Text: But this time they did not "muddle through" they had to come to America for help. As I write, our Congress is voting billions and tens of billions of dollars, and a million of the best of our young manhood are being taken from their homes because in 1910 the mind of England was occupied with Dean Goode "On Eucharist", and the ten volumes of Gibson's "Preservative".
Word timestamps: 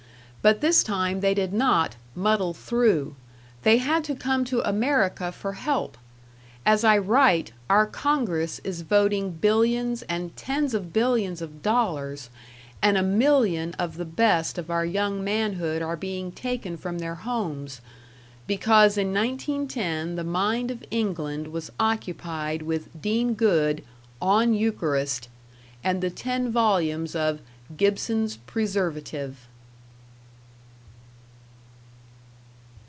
But 0.43 0.59
this 0.61 0.81
time 0.81 1.19
they 1.19 1.35
did 1.35 1.53
not 1.53 1.97
"muddle 2.15 2.55
through" 2.55 3.13
they 3.61 3.77
had 3.77 4.03
to 4.05 4.15
come 4.15 4.43
to 4.45 4.67
America 4.67 5.31
for 5.31 5.53
help. 5.53 5.99
As 6.65 6.83
I 6.83 6.97
write, 6.97 7.51
our 7.69 7.85
Congress 7.85 8.57
is 8.63 8.81
voting 8.81 9.33
billions 9.33 10.01
and 10.09 10.35
tens 10.35 10.73
of 10.73 10.91
billions 10.91 11.43
of 11.43 11.61
dollars, 11.61 12.31
and 12.81 12.97
a 12.97 13.03
million 13.03 13.75
of 13.75 13.97
the 13.97 14.03
best 14.05 14.57
of 14.57 14.71
our 14.71 14.83
young 14.83 15.23
manhood 15.23 15.83
are 15.83 15.95
being 15.95 16.31
taken 16.31 16.75
from 16.75 16.97
their 16.97 17.13
homes 17.21 17.79
because 18.47 18.97
in 18.97 19.13
1910 19.13 20.15
the 20.15 20.23
mind 20.23 20.71
of 20.71 20.83
England 20.89 21.49
was 21.49 21.71
occupied 21.79 22.63
with 22.63 22.89
Dean 22.99 23.35
Goode 23.35 23.83
"On 24.19 24.55
Eucharist", 24.55 25.29
and 25.83 26.01
the 26.01 26.09
ten 26.09 26.51
volumes 26.51 27.15
of 27.15 27.41
Gibson's 27.77 28.37
"Preservative". 28.37 29.41